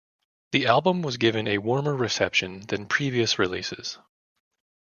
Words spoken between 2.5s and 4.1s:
than previous releases.